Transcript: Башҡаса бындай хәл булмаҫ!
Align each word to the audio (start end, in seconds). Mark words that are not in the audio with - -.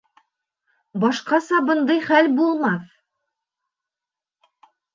Башҡаса 1.03 1.59
бындай 1.67 2.01
хәл 2.07 2.31
булмаҫ! 2.41 2.89